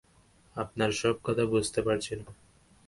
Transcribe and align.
আপনার 0.55 0.91
সব 0.91 1.15
কথা 1.23 1.43
বুঝতে 1.45 1.79
পারছি 1.81 2.13
না। 2.15 2.27